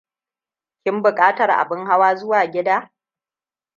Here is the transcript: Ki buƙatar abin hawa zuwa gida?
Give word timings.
Ki 0.83 0.91
buƙatar 0.91 1.49
abin 1.51 1.85
hawa 1.85 2.15
zuwa 2.15 2.45
gida? 2.51 2.91